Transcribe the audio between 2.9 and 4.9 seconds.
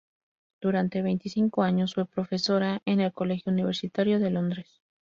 el Colegio Universitario de Londres.